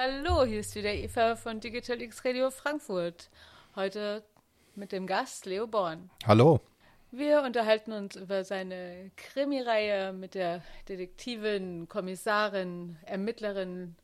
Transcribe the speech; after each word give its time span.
Hallo, 0.00 0.44
hier 0.44 0.60
ist 0.60 0.76
wieder 0.76 0.94
Eva 0.94 1.34
von 1.34 1.58
Digital 1.58 2.00
X 2.00 2.24
Radio 2.24 2.52
Frankfurt. 2.52 3.30
Heute 3.74 4.22
mit 4.76 4.92
dem 4.92 5.08
Gast 5.08 5.44
Leo 5.44 5.66
Born. 5.66 6.08
Hallo. 6.24 6.60
Wir 7.10 7.42
unterhalten 7.42 7.90
uns 7.90 8.14
über 8.14 8.44
seine 8.44 9.10
Krimireihe 9.16 10.12
mit 10.12 10.36
der 10.36 10.62
Detektivin, 10.88 11.88
Kommissarin, 11.88 12.96
Ermittlerin 13.06 13.96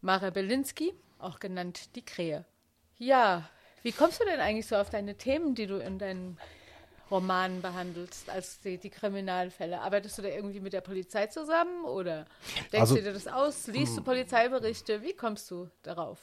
Mara 0.00 0.30
Belinsky, 0.30 0.94
auch 1.18 1.40
genannt 1.40 1.94
die 1.94 2.06
Krähe. 2.06 2.46
Ja, 2.96 3.50
wie 3.82 3.92
kommst 3.92 4.22
du 4.22 4.24
denn 4.24 4.40
eigentlich 4.40 4.66
so 4.66 4.76
auf 4.76 4.88
deine 4.88 5.16
Themen, 5.16 5.54
die 5.54 5.66
du 5.66 5.76
in 5.76 5.98
deinen 5.98 6.38
Romanen 7.10 7.62
behandelst, 7.62 8.30
als 8.30 8.60
die, 8.60 8.78
die 8.78 8.90
Kriminalfälle? 8.90 9.80
Arbeitest 9.80 10.18
du 10.18 10.22
da 10.22 10.28
irgendwie 10.28 10.60
mit 10.60 10.72
der 10.72 10.80
Polizei 10.80 11.26
zusammen 11.26 11.84
oder 11.84 12.26
denkst 12.72 12.80
Also, 12.80 12.96
du 12.96 13.02
dir 13.02 13.12
das 13.12 13.26
aus? 13.26 13.66
Liest 13.66 13.96
du 13.96 14.02
Polizeiberichte? 14.02 15.02
Wie 15.02 15.14
kommst 15.14 15.50
du 15.50 15.68
darauf? 15.82 16.18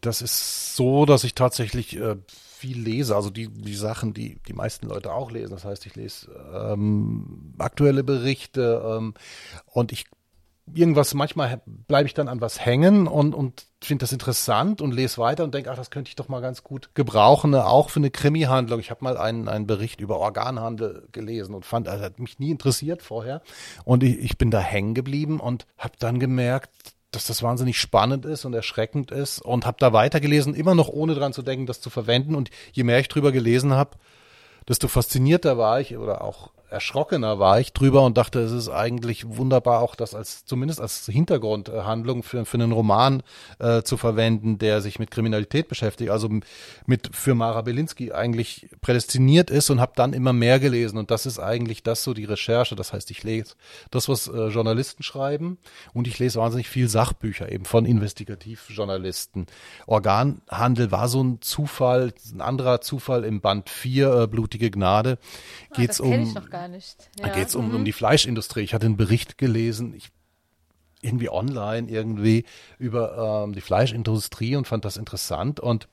Das 0.00 0.20
ist 0.20 0.74
so, 0.74 1.06
dass 1.06 1.22
ich 1.22 1.34
tatsächlich 1.34 1.96
äh, 1.96 2.16
viel 2.26 2.78
lese, 2.78 3.14
also 3.14 3.30
die, 3.30 3.48
die 3.48 3.74
Sachen, 3.74 4.14
die 4.14 4.38
die 4.48 4.52
meisten 4.52 4.88
Leute 4.88 5.12
auch 5.12 5.30
lesen. 5.30 5.50
Das 5.50 5.64
heißt, 5.64 5.86
ich 5.86 5.94
lese 5.94 6.28
ähm, 6.54 7.54
aktuelle 7.58 8.02
Berichte 8.02 8.82
ähm, 8.84 9.14
und 9.66 9.92
ich 9.92 10.06
irgendwas, 10.72 11.14
manchmal 11.14 11.60
bleibe 11.66 12.06
ich 12.06 12.14
dann 12.14 12.28
an 12.28 12.40
was 12.40 12.64
hängen 12.64 13.06
und, 13.06 13.34
und 13.34 13.66
finde 13.82 14.04
das 14.04 14.12
interessant 14.12 14.80
und 14.80 14.92
lese 14.92 15.18
weiter 15.18 15.44
und 15.44 15.54
denke, 15.54 15.70
ach, 15.70 15.76
das 15.76 15.90
könnte 15.90 16.08
ich 16.08 16.16
doch 16.16 16.28
mal 16.28 16.40
ganz 16.40 16.62
gut 16.62 16.90
gebrauchen, 16.94 17.54
auch 17.54 17.90
für 17.90 18.00
eine 18.00 18.10
Krimi-Handlung. 18.10 18.80
Ich 18.80 18.90
habe 18.90 19.04
mal 19.04 19.16
einen, 19.16 19.48
einen 19.48 19.66
Bericht 19.66 20.00
über 20.00 20.18
Organhandel 20.18 21.08
gelesen 21.12 21.54
und 21.54 21.64
fand, 21.64 21.88
also 21.88 22.04
hat 22.04 22.18
mich 22.18 22.38
nie 22.38 22.50
interessiert 22.50 23.02
vorher. 23.02 23.42
Und 23.84 24.02
ich, 24.02 24.18
ich 24.18 24.38
bin 24.38 24.50
da 24.50 24.60
hängen 24.60 24.94
geblieben 24.94 25.40
und 25.40 25.66
habe 25.78 25.94
dann 25.98 26.20
gemerkt, 26.20 26.70
dass 27.10 27.26
das 27.26 27.42
wahnsinnig 27.42 27.78
spannend 27.78 28.24
ist 28.24 28.44
und 28.44 28.54
erschreckend 28.54 29.10
ist 29.10 29.40
und 29.40 29.66
habe 29.66 29.76
da 29.78 29.92
weitergelesen, 29.92 30.54
immer 30.54 30.74
noch 30.74 30.88
ohne 30.88 31.14
dran 31.14 31.34
zu 31.34 31.42
denken, 31.42 31.66
das 31.66 31.80
zu 31.80 31.90
verwenden. 31.90 32.34
Und 32.34 32.50
je 32.72 32.84
mehr 32.84 32.98
ich 33.00 33.08
drüber 33.08 33.32
gelesen 33.32 33.72
habe, 33.72 33.98
desto 34.66 34.88
faszinierter 34.88 35.58
war 35.58 35.80
ich 35.80 35.96
oder 35.96 36.22
auch 36.22 36.50
erschrockener 36.72 37.38
war 37.38 37.60
ich 37.60 37.72
drüber 37.72 38.02
und 38.02 38.16
dachte, 38.16 38.40
es 38.40 38.52
ist 38.52 38.68
eigentlich 38.68 39.36
wunderbar, 39.36 39.80
auch 39.80 39.94
das 39.94 40.14
als 40.14 40.44
zumindest 40.44 40.80
als 40.80 41.06
Hintergrundhandlung 41.06 42.22
für, 42.22 42.44
für 42.44 42.56
einen 42.56 42.72
Roman 42.72 43.22
äh, 43.58 43.82
zu 43.82 43.96
verwenden, 43.96 44.58
der 44.58 44.80
sich 44.80 44.98
mit 44.98 45.10
Kriminalität 45.10 45.68
beschäftigt, 45.68 46.10
also 46.10 46.28
mit 46.86 47.10
für 47.14 47.34
Mara 47.34 47.62
Belinsky 47.62 48.12
eigentlich 48.12 48.68
prädestiniert 48.80 49.50
ist 49.50 49.70
und 49.70 49.80
habe 49.80 49.92
dann 49.94 50.12
immer 50.12 50.32
mehr 50.32 50.58
gelesen 50.58 50.98
und 50.98 51.10
das 51.10 51.26
ist 51.26 51.38
eigentlich 51.38 51.82
das 51.82 52.02
so 52.02 52.14
die 52.14 52.24
Recherche. 52.24 52.74
Das 52.74 52.92
heißt, 52.92 53.10
ich 53.10 53.22
lese 53.22 53.54
das, 53.90 54.08
was 54.08 54.28
äh, 54.28 54.48
Journalisten 54.48 55.02
schreiben 55.02 55.58
und 55.92 56.08
ich 56.08 56.18
lese 56.18 56.40
wahnsinnig 56.40 56.68
viel 56.68 56.88
Sachbücher 56.88 57.52
eben 57.52 57.64
von 57.64 57.84
Investigativjournalisten. 57.84 59.46
Organhandel 59.86 60.90
war 60.90 61.08
so 61.08 61.22
ein 61.22 61.42
Zufall, 61.42 62.14
ein 62.32 62.40
anderer 62.40 62.80
Zufall 62.80 63.24
im 63.24 63.40
Band 63.40 63.68
4, 63.68 64.14
äh, 64.14 64.26
Blutige 64.26 64.70
Gnade. 64.70 65.18
Geht's 65.74 66.00
Ah, 66.00 66.04
das 66.04 66.10
kenne 66.10 66.22
um 66.22 66.50
gar 66.62 66.68
nicht. 66.68 67.10
da 67.16 67.28
geht 67.28 67.48
es 67.48 67.54
um, 67.54 67.74
um 67.74 67.84
die 67.84 67.92
Fleischindustrie. 67.92 68.60
Ich 68.60 68.74
hatte 68.74 68.86
einen 68.86 68.96
Bericht 68.96 69.38
gelesen, 69.38 69.94
ich, 69.94 70.10
irgendwie 71.00 71.28
online, 71.30 71.88
irgendwie 71.90 72.44
über 72.78 73.44
ähm, 73.44 73.52
die 73.54 73.60
Fleischindustrie 73.60 74.56
und 74.56 74.66
fand 74.68 74.84
das 74.84 74.96
interessant 74.96 75.58
und 75.60 75.88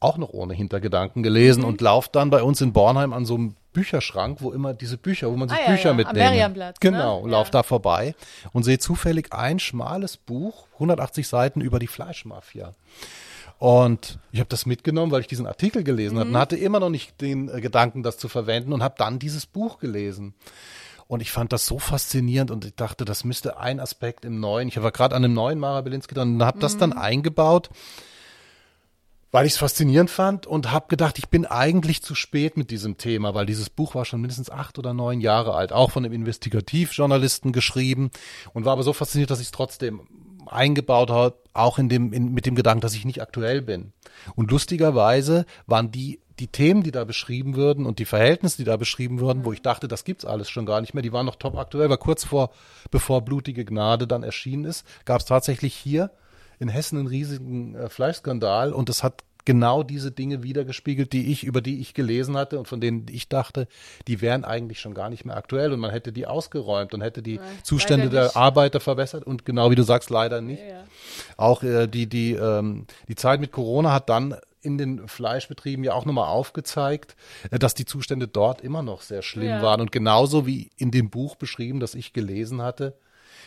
auch 0.00 0.16
noch 0.16 0.30
ohne 0.30 0.54
Hintergedanken 0.54 1.22
gelesen 1.22 1.64
und 1.64 1.80
lauf 1.80 2.08
dann 2.08 2.30
bei 2.30 2.42
uns 2.42 2.60
in 2.60 2.72
Bornheim 2.72 3.12
an 3.12 3.24
so 3.24 3.34
einem 3.34 3.56
Bücherschrank, 3.72 4.40
wo 4.40 4.52
immer 4.52 4.72
diese 4.74 4.96
Bücher, 4.96 5.30
wo 5.30 5.36
man 5.36 5.48
sich 5.48 5.58
Ah, 5.58 5.62
ja, 5.62 5.70
Bücher 5.70 5.84
ja, 5.86 5.90
am 5.90 5.96
mitnehmen. 5.96 6.30
Meriamplatz, 6.30 6.76
ne? 6.76 6.90
Genau, 6.90 7.22
Ja. 7.24 7.30
lauf 7.32 7.50
da 7.50 7.62
vorbei 7.62 8.14
und 8.52 8.62
sehe 8.62 8.78
zufällig 8.78 9.32
ein 9.32 9.58
schmales 9.58 10.16
Buch, 10.16 10.66
180 10.74 11.26
Seiten 11.26 11.60
über 11.60 11.78
die 11.78 11.86
Fleischmafia. 11.88 12.74
Und 13.58 14.18
ich 14.30 14.38
habe 14.38 14.48
das 14.48 14.66
mitgenommen, 14.66 15.10
weil 15.10 15.20
ich 15.20 15.26
diesen 15.26 15.46
Artikel 15.46 15.82
gelesen 15.82 16.14
Mhm. 16.14 16.20
habe 16.20 16.30
und 16.30 16.36
hatte 16.38 16.56
immer 16.56 16.78
noch 16.80 16.90
nicht 16.90 17.20
den 17.20 17.48
äh, 17.48 17.60
Gedanken, 17.60 18.02
das 18.02 18.16
zu 18.16 18.28
verwenden 18.28 18.72
und 18.72 18.82
habe 18.82 18.94
dann 18.98 19.18
dieses 19.18 19.46
Buch 19.46 19.78
gelesen. 19.78 20.34
Und 21.08 21.20
ich 21.22 21.32
fand 21.32 21.52
das 21.52 21.66
so 21.66 21.78
faszinierend 21.78 22.50
und 22.50 22.64
ich 22.66 22.74
dachte, 22.74 23.04
das 23.04 23.24
müsste 23.24 23.58
ein 23.58 23.80
Aspekt 23.80 24.24
im 24.24 24.40
neuen. 24.40 24.68
Ich 24.68 24.80
war 24.80 24.92
gerade 24.92 25.16
an 25.16 25.24
einem 25.24 25.34
neuen 25.34 25.58
Mara 25.58 25.80
Belinsky 25.80 26.14
dran 26.14 26.34
und 26.34 26.44
habe 26.44 26.58
das 26.60 26.76
dann 26.76 26.90
Mhm. 26.90 26.98
eingebaut, 26.98 27.70
weil 29.32 29.44
ich 29.46 29.52
es 29.54 29.58
faszinierend 29.58 30.10
fand 30.10 30.46
und 30.46 30.70
habe 30.70 30.86
gedacht, 30.88 31.18
ich 31.18 31.28
bin 31.28 31.44
eigentlich 31.44 32.02
zu 32.02 32.14
spät 32.14 32.56
mit 32.56 32.70
diesem 32.70 32.96
Thema, 32.98 33.34
weil 33.34 33.46
dieses 33.46 33.70
Buch 33.70 33.94
war 33.94 34.04
schon 34.04 34.20
mindestens 34.20 34.50
acht 34.50 34.78
oder 34.78 34.94
neun 34.94 35.20
Jahre 35.20 35.54
alt, 35.54 35.72
auch 35.72 35.90
von 35.90 36.04
einem 36.04 36.14
Investigativjournalisten 36.14 37.52
geschrieben 37.52 38.10
und 38.54 38.64
war 38.64 38.74
aber 38.74 38.82
so 38.84 38.92
fasziniert, 38.92 39.30
dass 39.30 39.40
ich 39.40 39.46
es 39.46 39.52
trotzdem 39.52 40.02
eingebaut 40.48 41.10
habe, 41.10 41.36
auch 41.52 41.78
in 41.78 41.88
dem, 41.88 42.12
in, 42.12 42.32
mit 42.32 42.46
dem 42.46 42.54
Gedanken, 42.54 42.80
dass 42.80 42.94
ich 42.94 43.04
nicht 43.04 43.22
aktuell 43.22 43.62
bin. 43.62 43.92
Und 44.34 44.50
lustigerweise 44.50 45.46
waren 45.66 45.90
die, 45.90 46.20
die 46.38 46.48
Themen, 46.48 46.82
die 46.82 46.90
da 46.90 47.04
beschrieben 47.04 47.56
würden 47.56 47.86
und 47.86 47.98
die 47.98 48.04
Verhältnisse, 48.04 48.58
die 48.58 48.64
da 48.64 48.76
beschrieben 48.76 49.20
wurden, 49.20 49.44
wo 49.44 49.52
ich 49.52 49.62
dachte, 49.62 49.88
das 49.88 50.04
gibt's 50.04 50.24
alles 50.24 50.50
schon 50.50 50.66
gar 50.66 50.80
nicht 50.80 50.94
mehr, 50.94 51.02
die 51.02 51.12
waren 51.12 51.26
noch 51.26 51.36
top 51.36 51.56
aktuell, 51.56 51.90
weil 51.90 51.96
kurz 51.98 52.24
vor, 52.24 52.50
bevor 52.90 53.24
Blutige 53.24 53.64
Gnade 53.64 54.06
dann 54.06 54.22
erschienen 54.22 54.64
ist, 54.64 54.86
gab 55.04 55.20
es 55.20 55.26
tatsächlich 55.26 55.74
hier 55.74 56.10
in 56.58 56.68
Hessen 56.68 56.98
einen 56.98 57.06
riesigen 57.08 57.74
äh, 57.74 57.88
Fleischskandal 57.88 58.72
und 58.72 58.88
es 58.88 59.02
hat 59.02 59.24
genau 59.48 59.82
diese 59.82 60.10
Dinge 60.12 60.42
wiedergespiegelt, 60.42 61.14
die 61.14 61.32
ich, 61.32 61.42
über 61.42 61.62
die 61.62 61.80
ich 61.80 61.94
gelesen 61.94 62.36
hatte 62.36 62.58
und 62.58 62.68
von 62.68 62.82
denen 62.82 63.06
ich 63.10 63.30
dachte, 63.30 63.66
die 64.06 64.20
wären 64.20 64.44
eigentlich 64.44 64.78
schon 64.78 64.92
gar 64.92 65.08
nicht 65.08 65.24
mehr 65.24 65.38
aktuell 65.38 65.72
und 65.72 65.80
man 65.80 65.90
hätte 65.90 66.12
die 66.12 66.26
ausgeräumt 66.26 66.92
und 66.92 67.00
hätte 67.00 67.22
die 67.22 67.40
Zustände 67.62 68.08
leider 68.08 68.28
der. 68.28 68.36
Arbeiter 68.36 68.78
verbessert 68.78 69.24
und 69.24 69.46
genau 69.46 69.70
wie 69.70 69.74
du 69.74 69.84
sagst, 69.84 70.10
leider 70.10 70.42
nicht. 70.42 70.60
Ja. 70.62 70.84
Auch 71.38 71.62
äh, 71.62 71.86
die, 71.86 72.06
die, 72.06 72.34
ähm, 72.34 72.84
die 73.08 73.14
Zeit 73.14 73.40
mit 73.40 73.50
Corona 73.50 73.90
hat 73.90 74.10
dann 74.10 74.36
in 74.60 74.76
den 74.76 75.08
Fleischbetrieben 75.08 75.82
ja 75.82 75.94
auch 75.94 76.04
nochmal 76.04 76.28
aufgezeigt, 76.28 77.16
äh, 77.50 77.58
dass 77.58 77.72
die 77.72 77.86
Zustände 77.86 78.28
dort 78.28 78.60
immer 78.60 78.82
noch 78.82 79.00
sehr 79.00 79.22
schlimm 79.22 79.48
Ja. 79.48 79.62
waren. 79.62 79.80
Und 79.80 79.92
genauso 79.92 80.46
wie 80.46 80.70
in 80.76 80.90
dem 80.90 81.08
Buch 81.08 81.36
beschrieben, 81.36 81.80
das 81.80 81.94
ich 81.94 82.12
gelesen 82.12 82.60
hatte, 82.60 82.98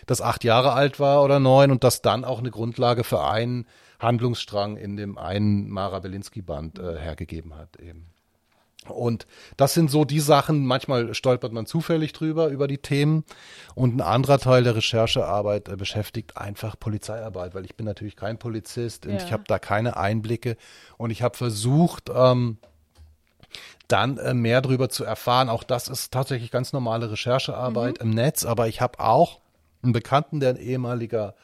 das 0.08 0.22
acht 0.22 0.44
Jahre 0.44 0.74
alt 0.74 1.00
war 1.00 1.24
oder 1.24 1.40
neun 1.40 1.72
und 1.72 1.84
das 1.84 2.02
dann 2.02 2.24
auch 2.26 2.40
eine 2.40 2.52
Grundlage 2.52 3.04
für 3.04 3.24
einen 3.24 3.68
Handlungsstrang 4.00 4.78
in 4.78 4.98
dem 4.98 5.18
einen 5.18 5.70
Mara 5.70 6.00
Belinsky-Band 6.00 6.80
äh, 6.80 6.98
hergegeben 6.98 7.56
hat 7.56 7.76
eben. 7.78 8.08
Und 8.88 9.28
das 9.58 9.76
sind 9.76 9.92
so 9.92 10.06
die 10.06 10.20
Sachen, 10.20 10.66
manchmal 10.66 11.14
stolpert 11.14 11.54
man 11.54 11.68
zufällig 11.68 12.14
drüber, 12.14 12.48
über 12.48 12.68
die 12.68 12.80
Themen. 12.80 13.24
Und 13.76 13.96
ein 13.96 14.02
anderer 14.02 14.40
Teil 14.40 14.64
der 14.64 14.76
Recherchearbeit 14.76 15.70
äh, 15.70 15.76
beschäftigt 15.76 16.36
einfach 16.36 16.80
Polizeiarbeit, 16.80 17.54
weil 17.54 17.64
ich 17.66 17.76
bin 17.76 17.86
natürlich 17.86 18.16
kein 18.16 18.40
Polizist 18.40 19.06
und 19.06 19.14
Ja. 19.14 19.18
ich 19.24 19.32
habe 19.32 19.44
da 19.46 19.60
keine 19.60 19.98
Einblicke. 19.98 20.58
Und 20.98 21.12
ich 21.12 21.22
habe 21.22 21.38
versucht, 21.38 22.10
ähm, 22.12 22.58
dann 23.88 24.18
äh, 24.18 24.34
mehr 24.34 24.62
darüber 24.62 24.90
zu 24.90 25.04
erfahren. 25.04 25.50
Auch 25.50 25.64
das 25.64 25.88
ist 25.88 26.12
tatsächlich 26.12 26.50
ganz 26.50 26.74
normale 26.74 27.12
Recherchearbeit 27.12 28.00
Mhm. 28.04 28.10
im 28.10 28.16
Netz, 28.16 28.46
aber 28.46 28.68
ich 28.68 28.82
habe 28.82 29.00
auch 29.00 29.41
einen 29.84 29.94
Bekannten, 29.94 30.40
der 30.40 30.52
ein 30.52 30.58
ehemaliger 30.58 31.36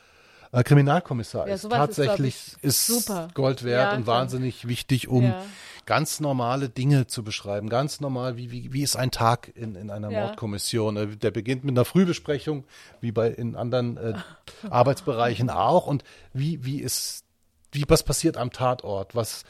äh, 0.52 0.64
Kriminalkommissar 0.64 1.48
Ja, 1.48 1.56
ist. 1.56 1.62
sowas 1.64 1.90
ist, 1.90 1.96
Tatsächlich 1.98 2.36
ich, 2.58 2.64
ist, 2.64 2.88
super. 2.88 3.28
Gold 3.34 3.64
wert 3.64 3.92
Ja, 3.92 3.98
und 3.98 4.08
wahnsinnig 4.08 4.68
wichtig, 4.68 5.08
um 5.08 5.34
ganz 5.86 6.20
normale 6.20 6.70
Dinge 6.70 7.08
zu 7.08 7.24
beschreiben. 7.24 7.70
Ganz 7.70 8.00
normal, 8.02 8.38
wie, 8.38 8.52
wie, 8.52 8.74
wie 8.74 8.84
ist 8.84 8.96
ein 8.96 9.12
Tag 9.12 9.52
in, 9.56 9.76
in 9.76 9.90
einer. 9.90 10.12
Mordkommission? 10.12 10.98
Äh, 10.98 11.08
Der 11.18 11.32
beginnt 11.32 11.64
mit 11.64 11.74
einer 11.74 11.86
Frühbesprechung, 11.86 12.66
wie 13.02 13.12
bei 13.12 13.30
in 13.30 13.56
anderen 13.56 13.98
äh, 13.98 14.14
Arbeitsbereichen 14.70 15.50
auch. 15.50 15.88
Und 15.88 16.04
wie, 16.34 16.64
wie 16.66 16.82
ist, 16.82 17.24
wie, 17.72 17.84
was 17.88 18.04
passiert 18.04 18.38
am 18.38 18.52
Tatort? 18.52 19.16
Was 19.16 19.44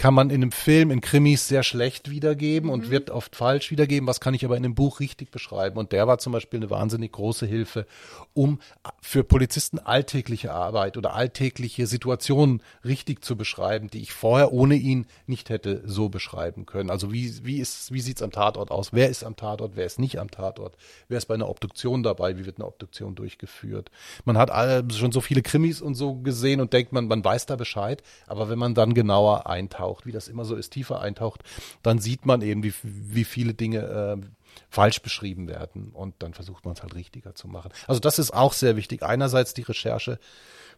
kann 0.00 0.14
man 0.14 0.30
in 0.30 0.36
einem 0.36 0.50
Film, 0.50 0.90
in 0.90 1.02
Krimis 1.02 1.46
sehr 1.46 1.62
schlecht 1.62 2.08
wiedergeben 2.10 2.68
Mhm. 2.68 2.72
und 2.72 2.90
wird 2.90 3.10
oft 3.10 3.36
falsch 3.36 3.70
wiedergeben. 3.70 4.06
Was 4.08 4.18
kann 4.18 4.32
ich 4.32 4.46
aber 4.46 4.56
in 4.56 4.64
einem 4.64 4.74
Buch 4.74 4.98
richtig 4.98 5.30
beschreiben? 5.30 5.76
Und 5.76 5.92
der 5.92 6.06
war 6.06 6.16
zum 6.16 6.32
Beispiel 6.32 6.58
eine 6.58 6.70
wahnsinnig 6.70 7.12
große 7.12 7.44
Hilfe, 7.44 7.84
um 8.32 8.60
für 9.02 9.24
Polizisten 9.24 9.78
alltägliche 9.78 10.52
Arbeit 10.54 10.96
oder 10.96 11.12
alltägliche 11.12 11.86
Situationen 11.86 12.62
richtig 12.82 13.22
zu 13.22 13.36
beschreiben, 13.36 13.90
die 13.90 14.00
ich 14.00 14.12
vorher 14.14 14.54
ohne 14.54 14.76
ihn 14.76 15.04
nicht 15.26 15.50
hätte 15.50 15.82
so 15.84 16.08
beschreiben 16.08 16.64
können. 16.64 16.88
Also 16.88 17.12
wie, 17.12 17.44
wie 17.44 17.58
ist, 17.58 17.92
wie 17.92 18.00
sieht's 18.00 18.22
am 18.22 18.30
Tatort 18.30 18.70
aus? 18.70 18.94
Wer 18.94 19.10
ist 19.10 19.22
am 19.22 19.36
Tatort? 19.36 19.72
Wer 19.74 19.84
ist 19.84 19.98
nicht 19.98 20.18
am 20.18 20.30
Tatort? 20.30 20.76
Wer 21.08 21.18
ist 21.18 21.26
bei 21.26 21.34
einer 21.34 21.50
Obduktion 21.50 22.02
dabei? 22.02 22.38
Wie 22.38 22.46
wird 22.46 22.56
eine 22.56 22.66
Obduktion 22.66 23.16
durchgeführt? 23.16 23.90
Man 24.24 24.38
hat 24.38 24.50
alle, 24.50 24.82
schon 24.92 25.12
so 25.12 25.20
viele 25.20 25.42
Krimis 25.42 25.82
und 25.82 25.94
so 25.94 26.14
gesehen 26.14 26.62
und 26.62 26.72
denkt 26.72 26.92
man, 26.94 27.06
man 27.06 27.22
weiß 27.22 27.44
da 27.44 27.56
Bescheid. 27.56 28.02
Aber 28.26 28.48
wenn 28.48 28.58
man 28.58 28.74
dann 28.74 28.94
genauer 28.94 29.46
eintaucht, 29.46 29.89
wie 30.04 30.12
das 30.12 30.28
immer 30.28 30.44
so 30.44 30.54
ist, 30.56 30.70
tiefer 30.70 31.00
eintaucht, 31.00 31.42
dann 31.82 31.98
sieht 31.98 32.26
man 32.26 32.42
eben, 32.42 32.62
wie, 32.62 32.72
wie 32.82 33.24
viele 33.24 33.54
Dinge 33.54 33.78
äh, 33.78 34.26
falsch 34.68 35.02
beschrieben 35.02 35.48
werden 35.48 35.90
und 35.92 36.14
dann 36.20 36.34
versucht 36.34 36.64
man 36.64 36.74
es 36.74 36.82
halt 36.82 36.94
richtiger 36.94 37.34
zu 37.34 37.48
machen. 37.48 37.70
Also 37.86 38.00
das 38.00 38.18
ist 38.18 38.32
auch 38.32 38.52
sehr 38.52 38.76
wichtig. 38.76 39.02
Einerseits 39.02 39.54
die 39.54 39.62
Recherche 39.62 40.18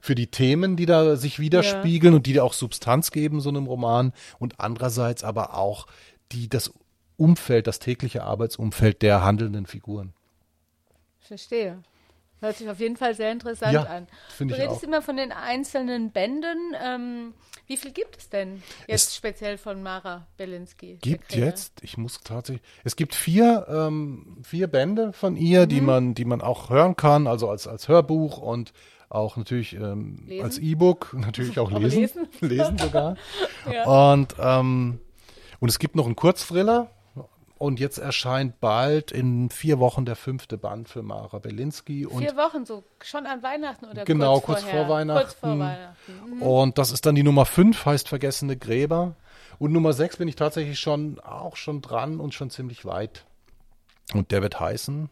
für 0.01 0.15
die 0.15 0.27
Themen, 0.27 0.77
die 0.77 0.87
da 0.87 1.17
sich 1.17 1.39
widerspiegeln 1.39 2.15
und 2.15 2.27
die 2.27 2.41
auch 2.41 2.53
Substanz 2.53 3.11
geben, 3.13 3.41
so 3.41 3.51
einem 3.51 3.67
Roman 3.67 4.13
und 4.39 4.61
andererseits 4.61 5.25
aber 5.25 5.55
auch 5.55 5.87
die 6.33 6.49
das 6.49 6.73
Umfeld, 7.17 7.67
das 7.67 7.79
tägliche 7.79 8.25
Arbeitsumfeld 8.25 9.03
der 9.03 9.23
handelnden 9.23 9.67
Figuren. 9.67 10.13
Verstehe. 11.21 11.83
Hört 12.43 12.57
sich 12.57 12.69
auf 12.69 12.81
jeden 12.81 12.97
Fall 12.97 13.15
sehr 13.15 13.31
interessant 13.33 13.73
Ja, 13.73 13.85
an. 13.85 14.09
Du 14.39 14.47
ich 14.47 14.53
redest 14.55 14.79
auch. 14.79 14.83
immer 14.83 15.01
von 15.01 15.17
den 15.17 15.33
einzelnen 15.33 16.11
Bänden. 16.11 16.75
Ähm, 16.85 17.35
wie 17.69 17.77
viel 17.77 17.93
gibt 17.93 18.19
es 18.19 18.29
denn 18.29 18.63
jetzt 18.89 19.09
Es 19.11 19.17
speziell 19.17 19.57
von 19.57 19.83
Mara 19.83 20.27
Belinsky? 20.37 20.99
Gibt 21.01 21.35
jetzt, 21.35 21.83
ich 21.83 21.97
muss 21.97 22.21
tatsächlich, 22.21 22.63
es 22.85 22.97
gibt 22.97 23.15
vier, 23.15 23.67
ähm, 23.69 24.39
vier 24.43 24.67
Bände 24.67 25.13
von 25.13 25.37
ihr, 25.37 25.63
Mhm. 25.63 25.69
die 25.69 25.81
man, 25.81 26.15
die 26.15 26.25
man 26.25 26.41
auch 26.43 26.69
hören 26.69 26.97
kann, 26.97 27.27
also 27.29 27.49
als, 27.49 27.67
als 27.69 27.87
Hörbuch 27.89 28.39
und 28.39 28.73
auch 29.09 29.37
natürlich 29.37 29.75
ähm, 29.75 30.25
Lesen? 30.27 30.45
als 30.45 30.59
E-Book, 30.59 31.13
natürlich 31.17 31.59
auch 31.61 31.71
Auch 31.73 31.79
lesen, 31.79 32.01
lesen? 32.01 32.29
lesen 32.41 32.79
sogar. 32.79 33.17
Ja. 33.73 34.13
Und, 34.13 34.35
ähm, 34.41 34.99
und 35.61 35.69
es 35.69 35.79
gibt 35.79 35.95
noch 35.95 36.07
einen 36.07 36.17
Kurzthriller. 36.17 36.91
Und 37.63 37.79
jetzt 37.79 37.99
erscheint 37.99 38.59
bald 38.59 39.13
in 39.13 39.49
vier 39.49 39.79
Wochen 39.79 40.05
der 40.05 40.17
fünfte 40.17 40.59
Band 40.59 40.89
für 40.89 41.05
Mara 41.05 41.39
Belinsky. 41.39 42.05
Und 42.05 42.19
Vier 42.19 42.37
Wochen, 42.37 42.67
so 42.67 42.83
schon 43.05 43.25
an 43.25 43.41
Weihnachten 43.45 43.85
oder 43.85 44.05
Genau, 44.05 44.41
kurz, 44.41 44.63
kurz 44.63 44.63
vor 44.63 44.71
Kurz 44.73 44.89
vor 44.89 44.97
Weihnachten. 44.97 45.61
Weihnachten. 45.61 46.37
Mhm. 46.39 46.43
Und 46.43 46.79
das 46.79 46.91
ist 46.91 47.07
dann 47.07 47.15
die 47.15 47.23
Nummer 47.23 47.45
5, 47.47 47.87
heißt 47.87 48.09
Vergessene 48.09 48.57
Gräber. 48.57 49.15
Und 49.61 49.71
Nummer 49.71 49.93
6 49.93 50.17
bin 50.17 50.27
ich 50.27 50.35
tatsächlich 50.35 50.81
schon 50.81 51.21
auch 51.21 51.55
schon 51.55 51.83
dran 51.83 52.19
und 52.19 52.35
schon 52.35 52.51
ziemlich 52.51 52.85
weit. 52.85 53.27
Und 54.13 54.33
der 54.33 54.43
wird 54.43 54.59
heißen, 54.59 55.09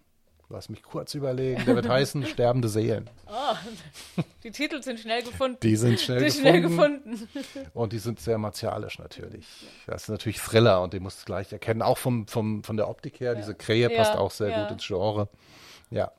lass 0.50 0.68
mich 0.68 0.82
kurz 0.82 1.14
überlegen, 1.14 1.64
der 1.64 1.76
wird 1.76 1.88
heißen 1.88 2.26
Sterbende 2.26 2.68
Seelen. 2.68 3.08
Oh, 3.26 4.22
die 4.42 4.50
Titel 4.50 4.82
sind 4.82 5.00
schnell 5.00 5.22
gefunden. 5.22 5.58
Die 5.62 5.76
sind 5.76 5.98
schnell, 6.00 6.30
Sind 6.30 6.42
gefunden, 6.62 7.16
schnell 7.16 7.42
gefunden. 7.42 7.70
und 7.72 7.92
die 7.92 7.98
sind 7.98 8.20
sehr 8.20 8.36
martialisch 8.38 8.98
natürlich. 8.98 9.46
Das 9.86 10.02
ist 10.02 10.08
natürlich 10.08 10.38
Thriller 10.40 10.82
und 10.82 10.92
den 10.92 11.02
musst 11.02 11.22
du 11.22 11.24
gleich 11.24 11.52
erkennen. 11.52 11.82
Auch 11.82 11.98
vom, 11.98 12.26
vom, 12.26 12.62
von 12.64 12.76
der 12.76 12.88
Optik 12.88 13.20
her, 13.20 13.34
diese 13.34 13.54
Krähe 13.54 13.90
Ja, 13.90 13.96
passt 13.96 14.16
auch 14.16 14.30
sehr 14.30 14.50
ja. 14.50 14.62
gut 14.62 14.72
ins 14.72 14.86
Genre. 14.86 15.28
Ja. 15.90 16.12